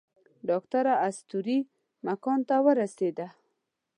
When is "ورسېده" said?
2.65-3.27